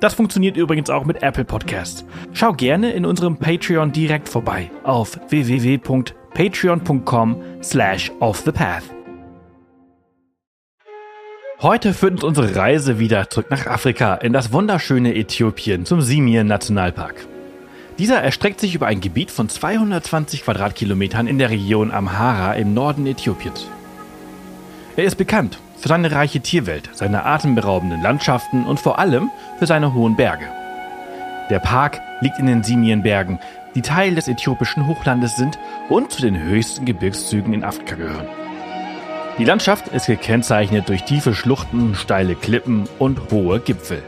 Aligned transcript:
Das 0.00 0.14
funktioniert 0.14 0.56
übrigens 0.56 0.90
auch 0.90 1.04
mit 1.04 1.22
Apple 1.22 1.44
Podcasts. 1.44 2.04
Schau 2.32 2.52
gerne 2.52 2.90
in 2.92 3.06
unserem 3.06 3.38
Patreon 3.38 3.92
direkt 3.92 4.28
vorbei 4.28 4.68
auf 4.84 5.18
www.patreon.com 5.28 7.42
slash 7.62 8.10
offthepath. 8.20 8.84
Heute 11.62 11.94
führt 11.94 12.12
uns 12.12 12.24
unsere 12.24 12.54
Reise 12.54 12.98
wieder 12.98 13.30
zurück 13.30 13.46
nach 13.50 13.66
Afrika 13.66 14.16
in 14.16 14.34
das 14.34 14.52
wunderschöne 14.52 15.14
Äthiopien 15.14 15.86
zum 15.86 16.02
Simien 16.02 16.46
Nationalpark. 16.46 17.26
Dieser 17.98 18.20
erstreckt 18.20 18.60
sich 18.60 18.74
über 18.74 18.88
ein 18.88 19.00
Gebiet 19.00 19.30
von 19.30 19.48
220 19.48 20.44
Quadratkilometern 20.44 21.26
in 21.26 21.38
der 21.38 21.48
Region 21.48 21.90
Amhara 21.90 22.52
im 22.52 22.74
Norden 22.74 23.06
Äthiopiens. 23.06 23.68
Er 24.96 25.04
ist 25.04 25.16
bekannt 25.16 25.58
für 25.76 25.88
seine 25.88 26.10
reiche 26.10 26.40
Tierwelt, 26.40 26.88
seine 26.94 27.26
atemberaubenden 27.26 28.02
Landschaften 28.02 28.64
und 28.64 28.80
vor 28.80 28.98
allem 28.98 29.30
für 29.58 29.66
seine 29.66 29.92
hohen 29.92 30.16
Berge. 30.16 30.46
Der 31.50 31.58
Park 31.58 32.00
liegt 32.22 32.38
in 32.38 32.46
den 32.46 32.62
Simienbergen, 32.62 33.38
die 33.74 33.82
Teil 33.82 34.14
des 34.14 34.26
äthiopischen 34.26 34.86
Hochlandes 34.86 35.36
sind 35.36 35.58
und 35.90 36.12
zu 36.12 36.22
den 36.22 36.42
höchsten 36.42 36.86
Gebirgszügen 36.86 37.52
in 37.52 37.62
Afrika 37.62 37.94
gehören. 37.94 38.26
Die 39.36 39.44
Landschaft 39.44 39.88
ist 39.88 40.06
gekennzeichnet 40.06 40.88
durch 40.88 41.04
tiefe 41.04 41.34
Schluchten, 41.34 41.94
steile 41.94 42.34
Klippen 42.34 42.84
und 42.98 43.30
hohe 43.30 43.60
Gipfel. 43.60 44.02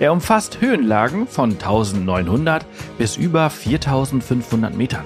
Er 0.00 0.12
umfasst 0.12 0.60
Höhenlagen 0.60 1.28
von 1.28 1.52
1900 1.52 2.66
bis 2.98 3.16
über 3.16 3.50
4500 3.50 4.74
Metern. 4.74 5.04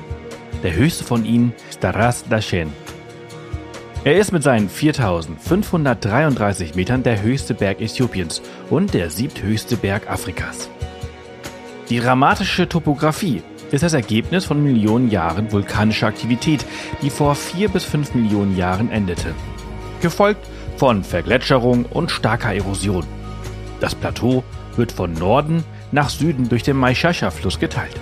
Der 0.62 0.74
höchste 0.74 1.04
von 1.04 1.26
ihnen 1.26 1.52
ist 1.68 1.84
Daras 1.84 2.24
Dashen 2.30 2.72
er 4.04 4.16
ist 4.16 4.32
mit 4.32 4.42
seinen 4.42 4.68
4533 4.68 6.74
Metern 6.74 7.04
der 7.04 7.22
höchste 7.22 7.54
Berg 7.54 7.80
Äthiopiens 7.80 8.42
und 8.68 8.94
der 8.94 9.10
siebthöchste 9.10 9.76
Berg 9.76 10.10
Afrikas. 10.10 10.68
Die 11.88 12.00
dramatische 12.00 12.68
Topographie 12.68 13.42
ist 13.70 13.84
das 13.84 13.92
Ergebnis 13.92 14.44
von 14.44 14.60
Millionen 14.62 15.10
Jahren 15.10 15.52
vulkanischer 15.52 16.08
Aktivität, 16.08 16.64
die 17.00 17.10
vor 17.10 17.36
vier 17.36 17.68
bis 17.68 17.84
fünf 17.84 18.12
Millionen 18.14 18.56
Jahren 18.56 18.90
endete. 18.90 19.34
Gefolgt 20.00 20.48
von 20.76 21.04
Vergletscherung 21.04 21.84
und 21.86 22.10
starker 22.10 22.54
Erosion. 22.54 23.06
Das 23.80 23.94
Plateau 23.94 24.42
wird 24.76 24.90
von 24.90 25.12
Norden 25.12 25.62
nach 25.92 26.08
Süden 26.08 26.48
durch 26.48 26.64
den 26.64 26.76
Maishasha-Fluss 26.76 27.60
geteilt. 27.60 28.00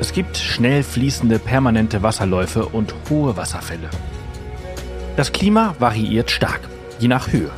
Es 0.00 0.12
gibt 0.12 0.36
schnell 0.36 0.82
fließende 0.82 1.38
permanente 1.38 2.02
Wasserläufe 2.02 2.66
und 2.66 2.92
hohe 3.08 3.36
Wasserfälle. 3.36 3.88
Das 5.16 5.32
Klima 5.32 5.74
variiert 5.78 6.30
stark, 6.30 6.60
je 6.98 7.08
nach 7.08 7.32
Höhe. 7.32 7.50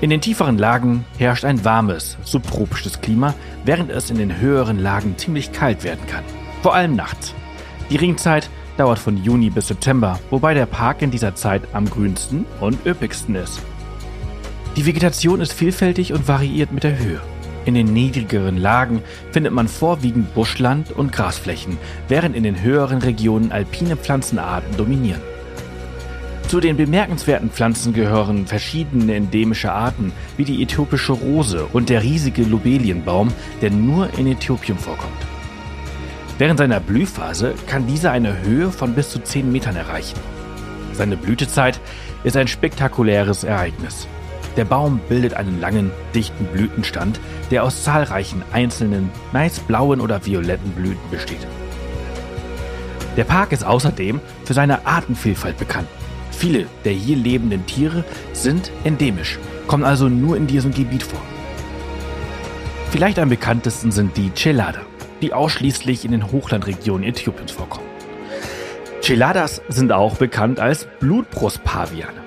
In 0.00 0.10
den 0.10 0.20
tieferen 0.20 0.58
Lagen 0.58 1.04
herrscht 1.16 1.44
ein 1.44 1.64
warmes, 1.64 2.18
subtropisches 2.24 3.00
Klima, 3.00 3.34
während 3.64 3.88
es 3.92 4.10
in 4.10 4.18
den 4.18 4.40
höheren 4.40 4.80
Lagen 4.80 5.16
ziemlich 5.16 5.52
kalt 5.52 5.84
werden 5.84 6.04
kann. 6.08 6.24
Vor 6.60 6.74
allem 6.74 6.96
nachts. 6.96 7.34
Die 7.88 7.96
Ringzeit 7.96 8.50
dauert 8.78 8.98
von 8.98 9.16
Juni 9.22 9.48
bis 9.48 9.68
September, 9.68 10.18
wobei 10.30 10.54
der 10.54 10.66
Park 10.66 11.02
in 11.02 11.12
dieser 11.12 11.36
Zeit 11.36 11.62
am 11.72 11.88
grünsten 11.88 12.46
und 12.60 12.84
üppigsten 12.84 13.36
ist. 13.36 13.62
Die 14.74 14.84
Vegetation 14.84 15.40
ist 15.40 15.52
vielfältig 15.52 16.12
und 16.12 16.26
variiert 16.26 16.72
mit 16.72 16.82
der 16.82 16.98
Höhe. 16.98 17.20
In 17.64 17.74
den 17.74 17.92
niedrigeren 17.92 18.56
Lagen 18.56 19.02
findet 19.30 19.52
man 19.52 19.68
vorwiegend 19.68 20.34
Buschland 20.34 20.90
und 20.90 21.12
Grasflächen, 21.12 21.78
während 22.08 22.34
in 22.34 22.42
den 22.42 22.60
höheren 22.60 22.98
Regionen 22.98 23.52
alpine 23.52 23.96
Pflanzenarten 23.96 24.76
dominieren. 24.76 25.22
Zu 26.52 26.60
den 26.60 26.76
bemerkenswerten 26.76 27.48
Pflanzen 27.48 27.94
gehören 27.94 28.46
verschiedene 28.46 29.14
endemische 29.14 29.72
Arten 29.72 30.12
wie 30.36 30.44
die 30.44 30.62
äthiopische 30.62 31.14
Rose 31.14 31.64
und 31.72 31.88
der 31.88 32.02
riesige 32.02 32.42
Lobelienbaum, 32.42 33.32
der 33.62 33.70
nur 33.70 34.10
in 34.18 34.26
Äthiopien 34.26 34.76
vorkommt. 34.76 35.16
Während 36.36 36.58
seiner 36.58 36.78
Blühphase 36.78 37.54
kann 37.68 37.86
dieser 37.86 38.10
eine 38.12 38.42
Höhe 38.42 38.70
von 38.70 38.92
bis 38.92 39.08
zu 39.08 39.20
10 39.20 39.50
Metern 39.50 39.76
erreichen. 39.76 40.20
Seine 40.92 41.16
Blütezeit 41.16 41.80
ist 42.22 42.36
ein 42.36 42.48
spektakuläres 42.48 43.44
Ereignis. 43.44 44.06
Der 44.58 44.66
Baum 44.66 45.00
bildet 45.08 45.32
einen 45.32 45.58
langen, 45.58 45.90
dichten 46.14 46.44
Blütenstand, 46.44 47.18
der 47.50 47.64
aus 47.64 47.82
zahlreichen 47.82 48.42
einzelnen, 48.52 49.08
meist 49.32 49.66
blauen 49.68 50.02
oder 50.02 50.26
violetten 50.26 50.72
Blüten 50.72 51.10
besteht. 51.10 51.46
Der 53.16 53.24
Park 53.24 53.52
ist 53.52 53.64
außerdem 53.64 54.20
für 54.44 54.52
seine 54.52 54.86
Artenvielfalt 54.86 55.56
bekannt. 55.56 55.88
Viele 56.32 56.66
der 56.84 56.92
hier 56.92 57.16
lebenden 57.16 57.64
Tiere 57.66 58.04
sind 58.32 58.72
endemisch, 58.84 59.38
kommen 59.66 59.84
also 59.84 60.08
nur 60.08 60.36
in 60.36 60.46
diesem 60.46 60.74
Gebiet 60.74 61.02
vor. 61.02 61.20
Vielleicht 62.90 63.18
am 63.18 63.28
bekanntesten 63.28 63.92
sind 63.92 64.16
die 64.16 64.30
Chelada, 64.34 64.80
die 65.22 65.32
ausschließlich 65.32 66.04
in 66.04 66.10
den 66.10 66.32
Hochlandregionen 66.32 67.08
Äthiopiens 67.08 67.52
vorkommen. 67.52 67.86
Cheladas 69.02 69.62
sind 69.68 69.92
auch 69.92 70.16
bekannt 70.16 70.60
als 70.60 70.86
Blutbrustpaviane. 71.00 72.22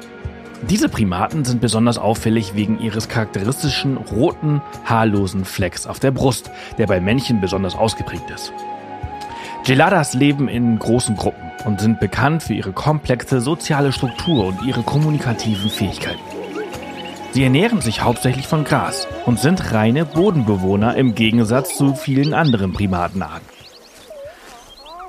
Diese 0.69 0.89
Primaten 0.89 1.45
sind 1.45 1.61
besonders 1.61 1.97
auffällig 1.97 2.55
wegen 2.55 2.79
ihres 2.79 3.07
charakteristischen 3.07 3.97
roten, 3.97 4.61
haarlosen 4.85 5.45
Flecks 5.45 5.85
auf 5.85 5.99
der 5.99 6.11
Brust, 6.11 6.49
der 6.77 6.87
bei 6.87 6.99
Männchen 6.99 7.39
besonders 7.39 7.75
ausgeprägt 7.75 8.29
ist. 8.33 8.51
Geladas 9.65 10.13
leben 10.13 10.47
in 10.47 10.79
großen 10.79 11.15
Gruppen 11.15 11.44
und 11.65 11.81
sind 11.81 11.99
bekannt 11.99 12.43
für 12.43 12.53
ihre 12.53 12.71
komplexe 12.71 13.41
soziale 13.41 13.91
Struktur 13.91 14.47
und 14.47 14.61
ihre 14.63 14.83
kommunikativen 14.83 15.69
Fähigkeiten. 15.69 16.19
Sie 17.31 17.43
ernähren 17.43 17.81
sich 17.81 18.01
hauptsächlich 18.01 18.47
von 18.47 18.63
Gras 18.63 19.07
und 19.25 19.39
sind 19.39 19.73
reine 19.73 20.05
Bodenbewohner 20.05 20.95
im 20.95 21.15
Gegensatz 21.15 21.75
zu 21.75 21.93
vielen 21.93 22.33
anderen 22.33 22.71
Primatenarten. 22.71 23.49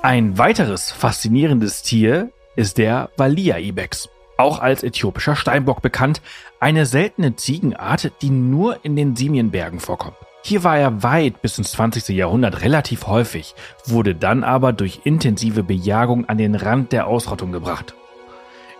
Ein 0.01 0.37
weiteres 0.37 0.91
faszinierendes 0.91 1.83
Tier 1.83 2.31
ist 2.57 2.77
der 2.77 3.09
Walia-Ibex, 3.17 4.09
auch 4.37 4.59
als 4.59 4.83
äthiopischer 4.83 5.35
Steinbock 5.35 5.81
bekannt, 5.81 6.21
eine 6.59 6.85
seltene 6.85 7.35
Ziegenart, 7.35 8.11
die 8.21 8.29
nur 8.29 8.83
in 8.83 8.95
den 8.95 9.15
Simienbergen 9.15 9.79
vorkommt. 9.79 10.17
Hier 10.47 10.63
war 10.63 10.77
er 10.77 11.03
weit 11.03 11.41
bis 11.41 11.57
ins 11.57 11.71
20. 11.73 12.07
Jahrhundert 12.15 12.61
relativ 12.61 13.07
häufig, 13.07 13.53
wurde 13.85 14.15
dann 14.15 14.45
aber 14.45 14.71
durch 14.71 15.01
intensive 15.03 15.61
Bejagung 15.61 16.29
an 16.29 16.37
den 16.37 16.55
Rand 16.55 16.93
der 16.93 17.07
Ausrottung 17.07 17.51
gebracht. 17.51 17.93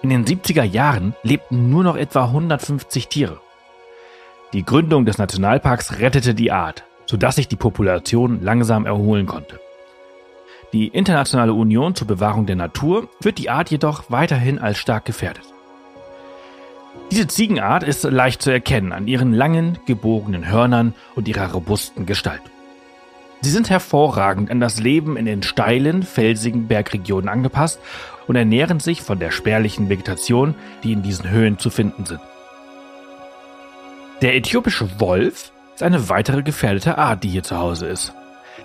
In 0.01 0.09
den 0.09 0.23
70er 0.23 0.63
Jahren 0.63 1.13
lebten 1.23 1.69
nur 1.69 1.83
noch 1.83 1.97
etwa 1.97 2.23
150 2.23 3.09
Tiere. 3.09 3.41
Die 4.53 4.63
Gründung 4.63 5.03
des 5.03 5.17
Nationalparks 5.17 5.99
rettete 5.99 6.33
die 6.33 6.53
Art, 6.53 6.85
sodass 7.05 7.35
sich 7.35 7.49
die 7.49 7.57
Population 7.57 8.41
langsam 8.41 8.85
erholen 8.85 9.25
konnte. 9.25 9.59
Die 10.71 10.87
Internationale 10.87 11.51
Union 11.51 11.95
zur 11.95 12.07
Bewahrung 12.07 12.45
der 12.45 12.55
Natur 12.55 13.09
wird 13.19 13.39
die 13.39 13.49
Art 13.49 13.71
jedoch 13.71 14.05
weiterhin 14.07 14.57
als 14.57 14.77
stark 14.77 15.03
gefährdet. 15.03 15.43
Diese 17.11 17.27
Ziegenart 17.27 17.83
ist 17.83 18.03
leicht 18.03 18.41
zu 18.41 18.51
erkennen 18.51 18.91
an 18.91 19.07
ihren 19.07 19.33
langen, 19.33 19.79
gebogenen 19.85 20.49
Hörnern 20.49 20.93
und 21.15 21.27
ihrer 21.27 21.51
robusten 21.51 22.05
Gestalt. 22.05 22.41
Sie 23.41 23.49
sind 23.49 23.69
hervorragend 23.69 24.49
an 24.49 24.59
das 24.59 24.79
Leben 24.79 25.15
in 25.15 25.25
den 25.25 25.43
steilen, 25.43 26.03
felsigen 26.03 26.67
Bergregionen 26.67 27.29
angepasst 27.29 27.79
und 28.27 28.35
ernähren 28.35 28.79
sich 28.79 29.01
von 29.01 29.19
der 29.19 29.31
spärlichen 29.31 29.89
Vegetation, 29.89 30.55
die 30.83 30.91
in 30.91 31.03
diesen 31.03 31.29
Höhen 31.29 31.59
zu 31.59 31.69
finden 31.69 32.05
sind. 32.05 32.19
Der 34.21 34.35
äthiopische 34.35 34.99
Wolf 34.99 35.51
ist 35.75 35.83
eine 35.83 36.09
weitere 36.09 36.41
gefährdete 36.41 36.97
Art, 36.97 37.23
die 37.23 37.29
hier 37.29 37.43
zu 37.43 37.57
Hause 37.57 37.85
ist. 37.87 38.13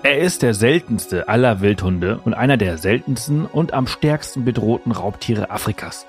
Er 0.03 0.19
ist 0.19 0.43
der 0.43 0.55
seltenste 0.55 1.29
aller 1.29 1.61
Wildhunde 1.61 2.19
und 2.25 2.35
einer 2.35 2.57
der 2.57 2.79
seltensten 2.79 3.45
und 3.45 3.75
am 3.75 3.87
stärksten 3.87 4.45
bedrohten 4.45 4.91
Raubtiere 4.91 5.51
Afrikas. 5.51 6.07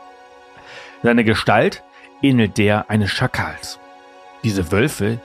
Seine 1.04 1.26
Gestalt 1.26 1.84
ähnelt 2.24 2.58
der 2.58 2.90
eines 2.90 3.12
Schakals. 3.12 3.80
Diese 4.44 4.72
Wölfe, 4.72 5.20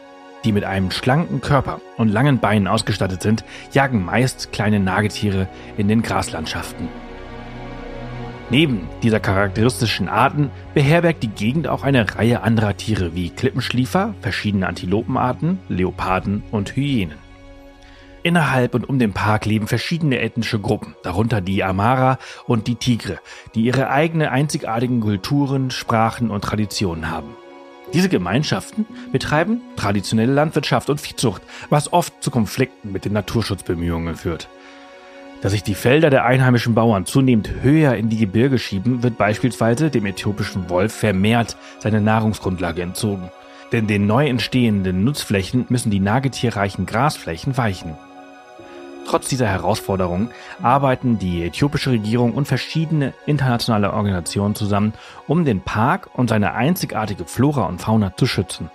die 0.45 0.53
mit 0.53 0.65
einem 0.65 0.91
schlanken 0.91 1.41
Körper 1.41 1.81
und 1.97 2.09
langen 2.09 2.39
Beinen 2.39 2.69
ausgestattet 2.69 3.23
sind, 3.23 3.45
jagen 3.73 4.05
meist 4.05 4.53
kleine 4.53 4.81
Nagetiere 4.81 5.49
in 5.77 5.89
den 5.89 6.03
Graslandschaften. 6.03 6.89
Neben 8.50 8.89
dieser 9.03 9.21
charakteristischen 9.21 10.09
Arten 10.09 10.50
beherbergt 10.73 11.23
die 11.23 11.29
Gegend 11.29 11.69
auch 11.69 11.83
eine 11.83 12.17
Reihe 12.17 12.43
anderer 12.43 12.77
Tiere 12.77 13.15
wie 13.15 13.31
Klippenschliefer, 13.31 14.15
verschiedene 14.23 14.67
Antilopenarten, 14.67 15.59
Leoparden 15.69 16.43
und 16.50 16.75
Hyänen. 16.75 17.28
Innerhalb 18.23 18.75
und 18.75 18.88
um 18.88 18.99
den 18.99 19.12
Park 19.12 19.47
leben 19.47 19.69
verschiedene 19.69 20.20
ethnische 20.20 20.59
Gruppen, 20.59 20.94
darunter 21.03 21.41
die 21.41 21.62
Amara 21.62 22.19
und 22.47 22.67
die 22.67 22.75
Tigre, 22.75 23.19
die 23.55 23.62
ihre 23.62 23.91
eigene 23.91 24.31
einzigartigen 24.31 25.00
Kulturen, 25.00 25.70
Sprachen 25.70 26.31
und 26.31 26.43
Traditionen 26.43 27.11
haben. 27.11 27.37
Diese 27.94 28.09
Gemeinschaften 28.09 28.85
betreiben 29.12 29.62
traditionelle 29.76 30.32
Landwirtschaft 30.32 30.91
und 30.91 31.00
Viehzucht, 31.00 31.43
was 31.70 31.93
oft 31.93 32.12
zu 32.23 32.31
Konflikten 32.31 32.93
mit 32.93 33.05
den 33.05 33.15
Naturschutzbemühungen 33.15 34.17
führt. 34.17 34.49
Dass 35.41 35.53
sich 35.53 35.62
die 35.62 35.76
Felder 35.76 36.11
der 36.11 36.25
einheimischen 36.25 36.75
Bauern 36.75 37.06
zunehmend 37.06 37.62
höher 37.62 37.94
in 37.94 38.09
die 38.09 38.19
Gebirge 38.19 38.59
schieben, 38.59 39.03
wird 39.05 39.17
beispielsweise 39.17 39.88
dem 39.88 40.05
äthiopischen 40.05 40.69
Wolf 40.69 40.93
vermehrt 40.93 41.56
seine 41.79 42.00
Nahrungsgrundlage 42.00 42.82
entzogen. 42.82 43.31
Denn 43.71 43.87
den 43.87 44.06
neu 44.06 44.26
entstehenden 44.26 45.05
Nutzflächen 45.05 45.67
müssen 45.69 45.91
die 45.91 46.00
nagetierreichen 46.00 46.87
Grasflächen 46.87 47.56
weichen. 47.56 47.97
Trotz 49.09 49.27
dieser 49.29 49.47
Herausforderungen 49.47 50.31
arbeiten 50.63 51.19
die 51.19 51.43
äthiopische 51.43 51.93
Regierung 51.93 52.35
und 52.35 52.47
verschiedene 52.47 53.15
internationale 53.25 53.95
Organisationen 53.95 54.55
zusammen, 54.55 54.93
um 55.27 55.47
den 55.47 55.63
Park 55.63 56.11
und 56.13 56.29
seine 56.29 56.53
einzigartige 56.53 57.25
Flora 57.25 57.65
und 57.65 57.81
Fauna 57.81 58.15
zu 58.19 58.27
schützen. 58.27 58.71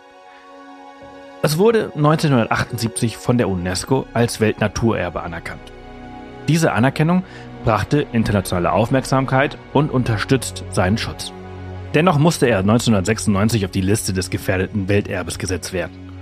Es 1.43 1.59
wurde 1.59 1.91
1978 1.95 3.15
von 3.15 3.37
der 3.37 3.47
UNESCO 3.47 4.07
als 4.15 4.39
Weltnaturerbe 4.39 5.21
anerkannt. 5.21 5.71
Diese 6.47 6.71
Anerkennung 6.71 7.21
brachte 7.63 8.07
internationale 8.11 8.71
Aufmerksamkeit 8.71 9.59
und 9.71 9.91
unterstützt 9.91 10.63
seinen 10.71 10.97
Schutz. 10.97 11.31
Dennoch 11.93 12.17
musste 12.17 12.47
er 12.47 12.59
1996 12.59 13.65
auf 13.65 13.71
die 13.71 13.81
Liste 13.81 14.13
des 14.13 14.31
gefährdeten 14.31 14.89
Welterbes 14.89 15.37
gesetzt 15.37 15.73
werden. 15.73 16.12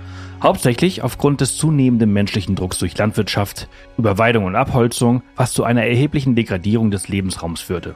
Hauptsächlich 0.42 1.02
aufgrund 1.02 1.40
des 1.40 1.56
zunehmenden 1.56 2.12
menschlichen 2.12 2.56
Drucks 2.56 2.78
durch 2.78 2.98
Landwirtschaft, 2.98 3.68
Überweidung 3.96 4.44
und 4.44 4.56
Abholzung, 4.56 5.22
was 5.36 5.52
zu 5.52 5.62
einer 5.62 5.84
erheblichen 5.84 6.34
Degradierung 6.34 6.90
des 6.90 7.06
Lebensraums 7.06 7.60
führte. 7.60 7.94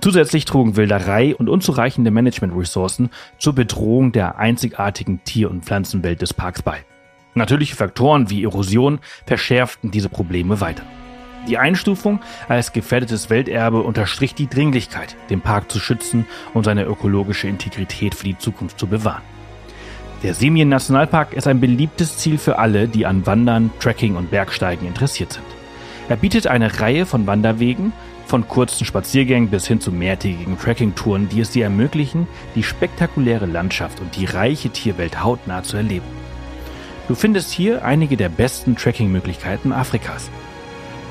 Zusätzlich 0.00 0.46
trugen 0.46 0.74
Wilderei 0.74 1.36
und 1.36 1.48
unzureichende 1.48 2.10
Managementressourcen 2.10 3.10
zur 3.38 3.54
Bedrohung 3.54 4.10
der 4.10 4.38
einzigartigen 4.38 5.22
Tier- 5.22 5.48
und 5.48 5.64
Pflanzenwelt 5.64 6.20
des 6.22 6.34
Parks 6.34 6.60
bei. 6.62 6.84
Natürliche 7.34 7.76
Faktoren 7.76 8.30
wie 8.30 8.42
Erosion 8.42 8.98
verschärften 9.24 9.92
diese 9.92 10.08
Probleme 10.08 10.60
weiter. 10.60 10.82
Die 11.46 11.56
Einstufung 11.56 12.18
als 12.48 12.72
gefährdetes 12.72 13.30
Welterbe 13.30 13.82
unterstrich 13.82 14.34
die 14.34 14.48
Dringlichkeit, 14.48 15.16
den 15.30 15.40
Park 15.40 15.70
zu 15.70 15.78
schützen 15.78 16.26
und 16.52 16.64
seine 16.64 16.84
ökologische 16.84 17.46
Integrität 17.46 18.16
für 18.16 18.24
die 18.24 18.38
Zukunft 18.38 18.80
zu 18.80 18.88
bewahren. 18.88 19.22
Der 20.22 20.34
Semien 20.34 20.68
Nationalpark 20.68 21.32
ist 21.32 21.46
ein 21.46 21.60
beliebtes 21.60 22.18
Ziel 22.18 22.36
für 22.36 22.58
alle, 22.58 22.88
die 22.88 23.06
an 23.06 23.24
Wandern, 23.24 23.70
Trekking 23.80 24.16
und 24.16 24.30
Bergsteigen 24.30 24.86
interessiert 24.86 25.32
sind. 25.32 25.46
Er 26.10 26.16
bietet 26.16 26.46
eine 26.46 26.78
Reihe 26.78 27.06
von 27.06 27.26
Wanderwegen, 27.26 27.94
von 28.26 28.46
kurzen 28.46 28.84
Spaziergängen 28.84 29.48
bis 29.48 29.66
hin 29.66 29.80
zu 29.80 29.90
mehrtägigen 29.90 30.58
Trekkingtouren, 30.58 31.30
die 31.30 31.40
es 31.40 31.52
dir 31.52 31.64
ermöglichen, 31.64 32.28
die 32.54 32.62
spektakuläre 32.62 33.46
Landschaft 33.46 34.00
und 34.00 34.14
die 34.14 34.26
reiche 34.26 34.68
Tierwelt 34.68 35.24
hautnah 35.24 35.62
zu 35.62 35.78
erleben. 35.78 36.04
Du 37.08 37.14
findest 37.14 37.50
hier 37.50 37.82
einige 37.82 38.18
der 38.18 38.28
besten 38.28 38.76
Trekkingmöglichkeiten 38.76 39.72
Afrikas. 39.72 40.30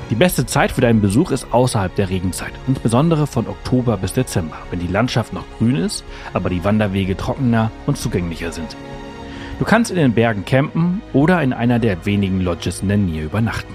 Die 0.08 0.14
beste 0.14 0.46
Zeit 0.46 0.70
für 0.70 0.80
deinen 0.82 1.00
Besuch 1.00 1.32
ist 1.32 1.52
außerhalb 1.52 1.94
der 1.96 2.10
Regenzeit, 2.10 2.52
insbesondere 2.68 3.26
von 3.26 3.48
Oktober 3.48 3.96
bis 3.96 4.12
Dezember, 4.12 4.56
wenn 4.70 4.78
die 4.78 4.86
Landschaft 4.86 5.32
noch 5.32 5.44
grün 5.58 5.76
ist, 5.76 6.04
aber 6.32 6.48
die 6.48 6.64
Wanderwege 6.64 7.16
trockener 7.16 7.72
und 7.86 7.98
zugänglicher 7.98 8.52
sind. 8.52 8.76
Du 9.60 9.66
kannst 9.66 9.90
in 9.90 9.98
den 9.98 10.14
Bergen 10.14 10.46
campen 10.46 11.02
oder 11.12 11.42
in 11.42 11.52
einer 11.52 11.78
der 11.78 12.06
wenigen 12.06 12.40
Lodges 12.40 12.80
in 12.80 12.88
der 12.88 12.96
Nähe 12.96 13.24
übernachten. 13.24 13.74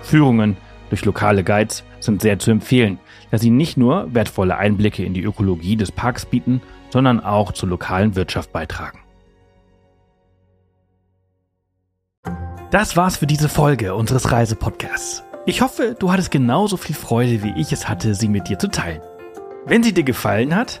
Führungen 0.00 0.56
durch 0.90 1.04
lokale 1.04 1.42
Guides 1.42 1.82
sind 1.98 2.22
sehr 2.22 2.38
zu 2.38 2.52
empfehlen, 2.52 3.00
da 3.32 3.38
sie 3.38 3.50
nicht 3.50 3.76
nur 3.76 4.14
wertvolle 4.14 4.56
Einblicke 4.56 5.04
in 5.04 5.12
die 5.12 5.24
Ökologie 5.24 5.74
des 5.74 5.90
Parks 5.90 6.24
bieten, 6.24 6.62
sondern 6.90 7.18
auch 7.18 7.50
zur 7.50 7.68
lokalen 7.68 8.14
Wirtschaft 8.14 8.52
beitragen. 8.52 9.00
Das 12.70 12.96
war's 12.96 13.16
für 13.16 13.26
diese 13.26 13.48
Folge 13.48 13.96
unseres 13.96 14.30
Reisepodcasts. 14.30 15.24
Ich 15.46 15.62
hoffe, 15.62 15.96
du 15.98 16.12
hattest 16.12 16.30
genauso 16.30 16.76
viel 16.76 16.94
Freude, 16.94 17.42
wie 17.42 17.60
ich 17.60 17.72
es 17.72 17.88
hatte, 17.88 18.14
sie 18.14 18.28
mit 18.28 18.48
dir 18.48 18.60
zu 18.60 18.68
teilen. 18.68 19.02
Wenn 19.66 19.82
sie 19.82 19.92
dir 19.92 20.04
gefallen 20.04 20.54
hat, 20.54 20.80